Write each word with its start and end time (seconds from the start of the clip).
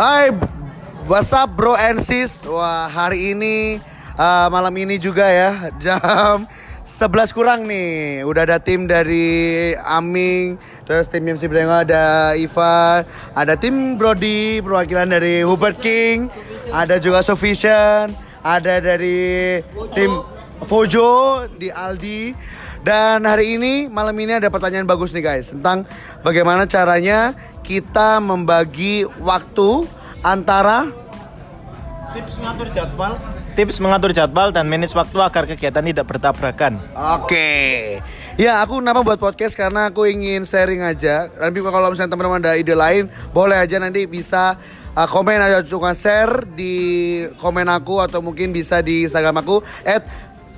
Hai, 0.00 0.32
what's 1.04 1.28
up 1.28 1.52
bro 1.52 1.76
and 1.76 2.00
sis? 2.00 2.48
Wah, 2.48 2.88
hari 2.88 3.36
ini 3.36 3.84
uh, 4.16 4.48
malam 4.48 4.72
ini 4.72 4.96
juga 4.96 5.28
ya 5.28 5.68
jam 5.84 6.48
11 6.88 7.36
kurang 7.36 7.68
nih. 7.68 8.24
Udah 8.24 8.48
ada 8.48 8.56
tim 8.56 8.88
dari 8.88 9.76
Aming, 9.76 10.56
terus 10.88 11.04
tim 11.04 11.20
MC 11.20 11.44
Brengo 11.52 11.76
ada 11.84 12.32
Ivan, 12.32 13.04
ada 13.36 13.60
tim 13.60 14.00
Brody 14.00 14.64
perwakilan 14.64 15.04
dari 15.04 15.44
Hubert 15.44 15.76
King, 15.76 16.32
ada 16.72 16.96
juga 16.96 17.20
Sufficient, 17.20 18.16
ada 18.40 18.80
dari 18.80 19.60
tim 19.92 20.16
Fojo 20.64 21.44
di 21.60 21.68
Aldi. 21.68 22.32
Dan 22.80 23.28
hari 23.28 23.60
ini 23.60 23.92
malam 23.92 24.16
ini 24.16 24.40
ada 24.40 24.48
pertanyaan 24.48 24.88
bagus 24.88 25.12
nih 25.12 25.20
guys 25.20 25.52
tentang 25.52 25.84
bagaimana 26.24 26.64
caranya 26.64 27.36
kita 27.70 28.18
membagi 28.18 29.06
waktu 29.22 29.86
antara 30.26 30.90
Tips 32.10 32.42
mengatur 32.42 32.66
jadwal. 32.74 33.12
Tips 33.54 33.78
mengatur 33.78 34.10
jadwal 34.10 34.50
dan 34.50 34.66
manage 34.66 34.98
waktu 34.98 35.14
agar 35.22 35.46
kegiatan 35.46 35.78
tidak 35.78 36.10
bertabrakan. 36.10 36.82
Oke. 37.14 38.02
Ya, 38.34 38.58
aku 38.66 38.82
kenapa 38.82 39.06
buat 39.06 39.22
podcast 39.22 39.54
karena 39.54 39.94
aku 39.94 40.10
ingin 40.10 40.42
sharing 40.42 40.82
aja. 40.82 41.30
Nanti 41.38 41.62
kalau 41.62 41.94
misalnya 41.94 42.10
teman-teman 42.10 42.42
ada 42.42 42.58
ide 42.58 42.74
lain, 42.74 43.06
boleh 43.30 43.62
aja 43.62 43.78
nanti 43.78 44.10
bisa 44.10 44.58
uh, 44.98 45.06
komen 45.06 45.38
aja 45.38 45.62
cukup 45.62 45.94
share 45.94 46.50
di 46.50 46.74
komen 47.38 47.70
aku 47.70 48.02
atau 48.02 48.18
mungkin 48.18 48.50
bisa 48.50 48.82
di 48.82 49.06
Instagram 49.06 49.46
aku 49.46 49.62
at 49.86 50.02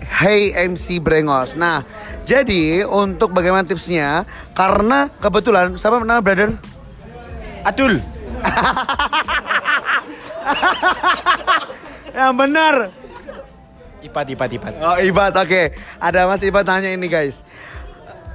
Hey 0.03 0.57
MC 0.57 1.05
Brengos. 1.05 1.53
Nah, 1.53 1.85
jadi 2.25 2.89
untuk 2.89 3.37
bagaimana 3.37 3.69
tipsnya? 3.69 4.25
Karena 4.57 5.13
kebetulan 5.21 5.77
siapa 5.77 6.01
nama 6.01 6.25
brother? 6.25 6.72
Adul. 7.63 8.03
Yang 12.13 12.33
benar. 12.37 12.75
Ipat, 14.03 14.27
ipat, 14.35 14.51
ipat. 14.59 14.73
Oh 14.83 14.99
Ibat, 14.99 15.33
oke. 15.39 15.63
Ada 16.03 16.27
Mas 16.27 16.43
Ibat 16.43 16.67
tanya 16.67 16.91
ini 16.91 17.07
guys. 17.07 17.47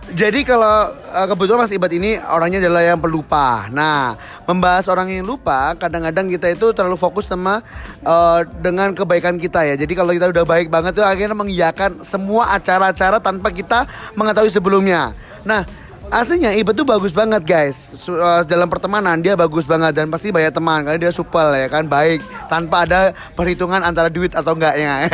Jadi 0.07 0.47
kalau 0.47 0.95
uh, 0.95 1.27
kebetulan 1.27 1.67
Mas 1.67 1.75
Ibat 1.75 1.91
ini 1.91 2.15
orangnya 2.15 2.63
adalah 2.63 2.79
yang 2.79 2.95
pelupa. 2.95 3.67
Nah, 3.67 4.15
membahas 4.47 4.87
orang 4.87 5.11
yang 5.11 5.27
lupa, 5.27 5.75
kadang-kadang 5.75 6.31
kita 6.31 6.47
itu 6.55 6.71
terlalu 6.71 6.95
fokus 6.95 7.27
sama 7.27 7.59
uh, 8.07 8.39
dengan 8.63 8.95
kebaikan 8.95 9.35
kita 9.35 9.67
ya. 9.67 9.75
Jadi 9.75 9.91
kalau 9.99 10.15
kita 10.15 10.31
udah 10.31 10.47
baik 10.47 10.71
banget 10.71 10.95
tuh 10.95 11.03
akhirnya 11.03 11.35
mengiyakan 11.35 12.07
semua 12.07 12.55
acara-acara 12.55 13.19
tanpa 13.19 13.51
kita 13.51 13.83
mengetahui 14.15 14.47
sebelumnya. 14.47 15.11
Nah, 15.43 15.67
aslinya 16.11 16.55
Ibat 16.55 16.75
tuh 16.75 16.87
bagus 16.87 17.11
banget 17.11 17.43
guys. 17.43 17.91
Uh, 18.07 18.43
dalam 18.47 18.67
pertemanan 18.71 19.19
dia 19.19 19.35
bagus 19.35 19.67
banget 19.67 19.93
dan 19.95 20.07
pasti 20.07 20.31
banyak 20.31 20.53
teman 20.53 20.83
karena 20.83 20.99
dia 20.99 21.11
supel 21.11 21.53
ya 21.55 21.67
kan, 21.67 21.87
baik 21.87 22.23
tanpa 22.47 22.87
ada 22.87 23.11
perhitungan 23.35 23.83
antara 23.83 24.07
duit 24.07 24.31
atau 24.33 24.55
enggaknya. 24.55 25.07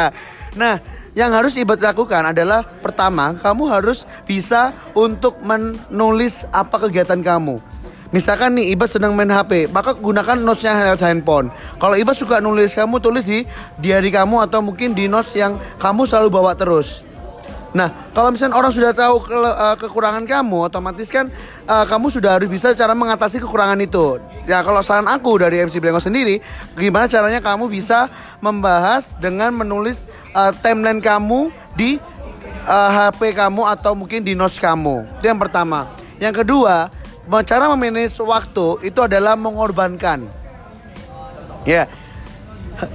nah, 0.60 0.80
yang 1.12 1.34
harus 1.34 1.56
Ibat 1.58 1.82
lakukan 1.82 2.30
adalah 2.30 2.62
pertama, 2.62 3.34
kamu 3.36 3.62
harus 3.68 4.06
bisa 4.24 4.76
untuk 4.94 5.40
menulis 5.42 6.46
apa 6.54 6.76
kegiatan 6.88 7.20
kamu. 7.20 7.58
Misalkan 8.08 8.56
nih 8.56 8.72
Ibat 8.72 8.88
sedang 8.88 9.12
main 9.12 9.28
HP, 9.28 9.68
maka 9.68 9.92
gunakan 9.92 10.40
notesnya 10.40 10.80
lewat 10.92 11.04
handphone. 11.04 11.52
Kalau 11.76 11.92
Ibat 11.92 12.16
suka 12.16 12.40
nulis, 12.40 12.72
kamu 12.72 13.04
tulis 13.04 13.28
di 13.28 13.44
diary 13.76 14.08
kamu 14.08 14.48
atau 14.48 14.64
mungkin 14.64 14.96
di 14.96 15.12
notes 15.12 15.36
yang 15.36 15.60
kamu 15.76 16.08
selalu 16.08 16.32
bawa 16.32 16.56
terus. 16.56 17.04
Nah, 17.78 17.94
kalau 18.10 18.34
misalnya 18.34 18.58
orang 18.58 18.74
sudah 18.74 18.90
tahu 18.90 19.22
ke- 19.22 19.38
eh, 19.38 19.76
kekurangan 19.78 20.26
kamu, 20.26 20.66
otomatis 20.66 21.06
kan 21.14 21.30
eh, 21.62 21.84
kamu 21.86 22.10
sudah 22.10 22.34
harus 22.34 22.50
bisa 22.50 22.74
cara 22.74 22.90
mengatasi 22.90 23.38
kekurangan 23.38 23.78
itu. 23.78 24.18
Ya, 24.50 24.66
kalau 24.66 24.82
saran 24.82 25.06
aku 25.06 25.38
dari 25.38 25.62
MC 25.62 25.78
Blengo 25.78 26.02
sendiri, 26.02 26.42
gimana 26.74 27.06
caranya 27.06 27.38
kamu 27.38 27.70
bisa 27.70 28.10
membahas 28.42 29.14
dengan 29.22 29.54
menulis 29.54 30.10
eh, 30.34 30.50
timeline 30.58 30.98
kamu 30.98 31.54
di 31.78 32.02
eh, 32.66 32.90
HP 32.90 33.38
kamu 33.38 33.62
atau 33.78 33.94
mungkin 33.94 34.26
di 34.26 34.34
notes 34.34 34.58
kamu. 34.58 35.22
Itu 35.22 35.30
yang 35.30 35.38
pertama. 35.38 35.86
Yang 36.18 36.42
kedua, 36.42 36.90
cara 37.46 37.70
memanage 37.70 38.18
waktu 38.18 38.90
itu 38.90 38.98
adalah 38.98 39.38
mengorbankan. 39.38 40.26
Ya, 41.62 41.86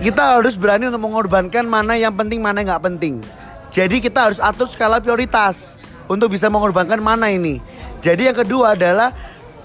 kita 0.04 0.36
harus 0.36 0.60
berani 0.60 0.92
untuk 0.92 1.08
mengorbankan 1.08 1.64
mana 1.64 1.96
yang 1.96 2.12
penting 2.12 2.44
mana 2.44 2.60
yang 2.60 2.76
nggak 2.76 2.84
penting. 2.84 3.24
Jadi 3.74 4.06
kita 4.06 4.30
harus 4.30 4.38
atur 4.38 4.70
skala 4.70 5.02
prioritas 5.02 5.82
untuk 6.06 6.30
bisa 6.30 6.46
mengorbankan 6.46 7.02
mana 7.02 7.34
ini. 7.34 7.58
Jadi 8.06 8.30
yang 8.30 8.38
kedua 8.38 8.78
adalah 8.78 9.10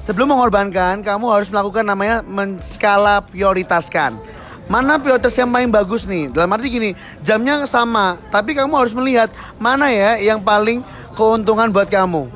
sebelum 0.01 0.33
mengorbankan 0.33 1.05
kamu 1.05 1.29
harus 1.29 1.53
melakukan 1.53 1.85
namanya 1.85 2.25
menskala 2.25 3.21
prioritaskan. 3.21 4.17
Mana 4.65 4.97
prioritas 4.97 5.37
yang 5.37 5.53
paling 5.53 5.69
bagus 5.69 6.09
nih? 6.09 6.33
Dalam 6.33 6.49
arti 6.53 6.69
gini, 6.73 6.97
jamnya 7.21 7.65
sama, 7.69 8.21
tapi 8.33 8.57
kamu 8.57 8.73
harus 8.81 8.97
melihat 8.97 9.29
mana 9.61 9.93
ya 9.93 10.17
yang 10.21 10.41
paling 10.41 10.81
keuntungan 11.13 11.69
buat 11.69 11.89
kamu. 11.89 12.29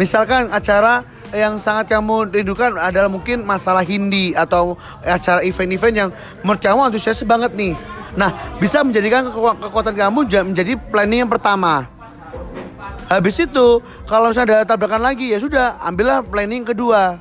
Misalkan 0.00 0.48
acara 0.52 1.04
yang 1.32 1.60
sangat 1.60 1.92
kamu 1.92 2.32
rindukan 2.32 2.76
adalah 2.80 3.12
mungkin 3.12 3.44
masalah 3.44 3.84
Hindi 3.84 4.32
atau 4.32 4.80
acara 5.04 5.44
event-event 5.44 5.94
yang 5.96 6.10
menurut 6.40 6.60
kamu 6.60 6.80
antusias 6.88 7.20
banget 7.28 7.52
nih. 7.52 7.76
Nah, 8.16 8.56
bisa 8.56 8.80
menjadikan 8.80 9.28
keku- 9.28 9.58
kekuatan 9.68 9.94
kamu 9.96 10.20
ja- 10.30 10.46
menjadi 10.46 10.78
planning 10.78 11.26
yang 11.26 11.32
pertama. 11.32 11.84
Habis 13.08 13.40
itu, 13.40 13.80
kalau 14.04 14.28
misalnya 14.28 14.60
ada 14.62 14.68
tabrakan 14.68 15.00
lagi 15.00 15.32
ya 15.32 15.40
sudah, 15.40 15.80
ambillah 15.80 16.20
planning 16.20 16.64
kedua. 16.64 17.16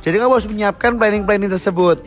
Jadi 0.00 0.16
kamu 0.16 0.32
harus 0.32 0.48
menyiapkan 0.48 0.96
planning-planning 0.96 1.50
tersebut. 1.52 2.00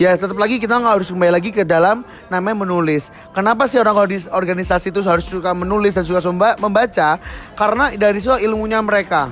Ya 0.00 0.16
tetap 0.16 0.34
lagi 0.40 0.56
kita 0.56 0.80
nggak 0.80 1.02
harus 1.02 1.08
kembali 1.12 1.32
lagi 1.34 1.50
ke 1.52 1.62
dalam 1.68 2.00
namanya 2.32 2.64
menulis. 2.64 3.12
Kenapa 3.36 3.68
sih 3.68 3.76
orang 3.76 3.94
organis- 3.94 4.30
organisasi 4.32 4.88
itu 4.88 5.04
harus 5.04 5.28
suka 5.28 5.52
menulis 5.52 5.92
dan 5.92 6.08
suka 6.08 6.24
memba- 6.24 6.56
membaca? 6.56 7.20
Karena 7.52 7.92
dari 7.92 8.16
situ 8.16 8.32
ilmunya 8.40 8.80
mereka. 8.80 9.28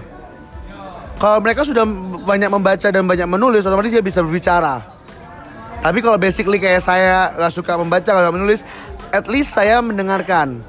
Kalau 1.17 1.41
mereka 1.41 1.65
sudah 1.65 1.85
banyak 2.25 2.49
membaca 2.53 2.89
dan 2.93 3.05
banyak 3.05 3.29
menulis, 3.29 3.65
otomatis 3.65 3.93
dia 3.93 4.05
bisa 4.05 4.21
berbicara. 4.21 5.00
Tapi 5.81 5.99
kalau 6.05 6.21
basically 6.21 6.61
kayak 6.61 6.85
saya 6.85 7.33
nggak 7.33 7.53
suka 7.53 7.73
membaca, 7.81 8.13
nggak 8.13 8.35
menulis, 8.37 8.61
at 9.17 9.25
least 9.27 9.57
saya 9.57 9.81
mendengarkan. 9.81 10.61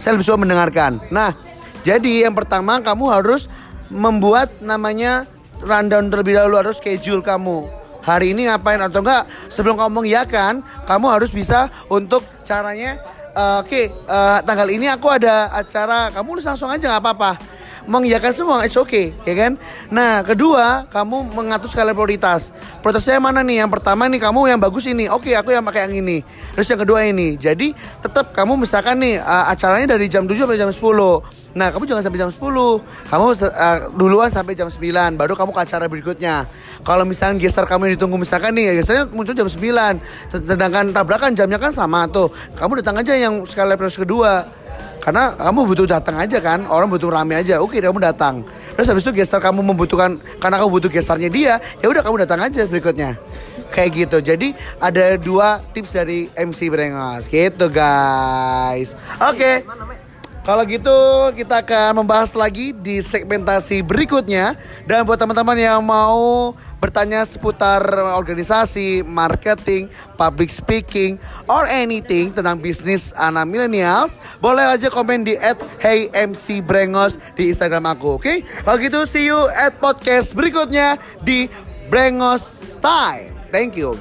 Saya 0.00 0.16
lebih 0.16 0.26
suka 0.26 0.40
mendengarkan. 0.40 1.04
Nah, 1.12 1.36
jadi 1.84 2.26
yang 2.26 2.32
pertama 2.32 2.80
kamu 2.80 3.12
harus 3.12 3.46
membuat 3.92 4.50
namanya 4.64 5.28
rundown 5.60 6.08
terlebih 6.08 6.40
dahulu 6.40 6.64
harus 6.64 6.80
schedule 6.80 7.20
kamu. 7.20 7.68
Hari 8.04 8.36
ini 8.36 8.48
ngapain 8.48 8.80
atau 8.80 9.00
enggak 9.00 9.28
sebelum 9.48 9.80
kamu 9.80 10.04
mengiyakan, 10.04 10.60
kamu 10.84 11.06
harus 11.08 11.32
bisa 11.32 11.72
untuk 11.88 12.24
caranya 12.44 13.00
eh, 13.32 13.56
oke 13.64 13.82
eh, 13.88 14.38
tanggal 14.44 14.68
ini 14.68 14.88
aku 14.92 15.08
ada 15.08 15.48
acara, 15.52 16.12
kamu 16.12 16.36
nulis 16.36 16.44
langsung 16.44 16.68
aja 16.68 16.84
nggak 16.84 17.00
apa-apa 17.00 17.32
mengiyakan 17.84 18.32
semua 18.32 18.56
it's 18.64 18.76
okay 18.76 19.12
ya 19.28 19.34
kan 19.36 19.52
nah 19.92 20.24
kedua 20.24 20.88
kamu 20.88 21.34
mengatur 21.36 21.68
skala 21.68 21.92
prioritas 21.92 22.50
prioritasnya 22.80 23.20
mana 23.20 23.44
nih 23.44 23.64
yang 23.64 23.70
pertama 23.70 24.08
nih 24.08 24.20
kamu 24.20 24.50
yang 24.50 24.60
bagus 24.60 24.88
ini 24.88 25.08
oke 25.08 25.28
aku 25.32 25.52
yang 25.52 25.64
pakai 25.64 25.88
yang 25.88 26.04
ini 26.04 26.24
terus 26.56 26.68
yang 26.68 26.80
kedua 26.80 27.04
ini 27.04 27.36
jadi 27.36 27.72
tetap 28.00 28.32
kamu 28.32 28.60
misalkan 28.64 29.00
nih 29.00 29.20
acaranya 29.24 29.96
dari 29.96 30.08
jam 30.08 30.24
7 30.24 30.36
sampai 30.36 30.58
jam 30.60 30.72
10 30.72 31.44
Nah, 31.54 31.70
kamu 31.70 31.86
jangan 31.86 32.02
sampai 32.02 32.18
jam 32.18 32.30
10. 32.34 32.42
Kamu 33.14 33.24
uh, 33.30 33.78
duluan 33.94 34.26
sampai 34.26 34.58
jam 34.58 34.66
9, 34.66 35.14
baru 35.14 35.38
kamu 35.38 35.54
ke 35.54 35.60
acara 35.62 35.86
berikutnya. 35.86 36.50
Kalau 36.82 37.06
misalnya 37.06 37.38
geser 37.38 37.62
kamu 37.62 37.88
yang 37.88 37.94
ditunggu 37.94 38.18
misalkan 38.18 38.58
nih, 38.58 38.82
gesernya 38.82 39.06
muncul 39.14 39.38
jam 39.38 39.46
9. 39.46 40.34
Sedangkan 40.34 40.90
tabrakan 40.90 41.30
jamnya 41.38 41.62
kan 41.62 41.70
sama 41.70 42.10
tuh. 42.10 42.34
Kamu 42.58 42.82
datang 42.82 42.98
aja 42.98 43.14
yang 43.14 43.46
skala 43.46 43.78
prioritas 43.78 44.02
kedua. 44.02 44.63
Karena 45.04 45.36
kamu 45.36 45.68
butuh 45.68 45.84
datang 45.84 46.16
aja 46.16 46.40
kan, 46.40 46.64
orang 46.64 46.88
butuh 46.88 47.12
rame 47.12 47.36
aja. 47.36 47.60
Oke, 47.60 47.76
kamu 47.76 48.00
datang. 48.00 48.40
Terus 48.72 48.88
habis 48.88 49.04
itu 49.04 49.12
gestar 49.12 49.36
kamu 49.38 49.60
membutuhkan 49.60 50.16
karena 50.40 50.56
kamu 50.56 50.70
butuh 50.80 50.90
gestarnya 50.90 51.28
dia, 51.28 51.60
ya 51.84 51.86
udah 51.92 52.00
kamu 52.00 52.24
datang 52.24 52.40
aja 52.40 52.64
berikutnya. 52.64 53.20
Kayak 53.68 53.90
gitu. 53.92 54.18
Jadi 54.24 54.48
ada 54.80 55.20
dua 55.20 55.60
tips 55.76 55.92
dari 55.92 56.32
MC 56.32 56.72
Brengos. 56.72 57.28
Gitu 57.28 57.66
guys. 57.68 58.96
Oke. 59.20 59.60
Kalau 60.44 60.60
gitu 60.68 60.92
kita 61.32 61.64
akan 61.64 62.04
membahas 62.04 62.36
lagi 62.36 62.76
di 62.76 63.00
segmentasi 63.00 63.80
berikutnya 63.80 64.52
dan 64.84 65.08
buat 65.08 65.16
teman-teman 65.16 65.56
yang 65.56 65.80
mau 65.80 66.52
bertanya 66.84 67.24
seputar 67.24 67.80
organisasi, 68.12 69.00
marketing, 69.08 69.88
public 70.20 70.52
speaking, 70.52 71.16
or 71.48 71.64
anything 71.64 72.28
tentang 72.28 72.60
bisnis 72.60 73.16
anak 73.16 73.48
millennials, 73.48 74.20
boleh 74.36 74.68
aja 74.68 74.92
komen 74.92 75.24
di 75.24 75.32
@heymcbrengos 75.80 77.16
di 77.40 77.48
Instagram 77.48 77.96
aku, 77.96 78.20
oke? 78.20 78.34
Kalau 78.44 78.76
gitu 78.76 79.08
see 79.08 79.24
you 79.32 79.48
at 79.56 79.80
podcast 79.80 80.36
berikutnya 80.36 81.00
di 81.24 81.48
Brengos 81.88 82.76
Time. 82.84 83.32
Thank 83.48 83.80
you. 83.80 83.96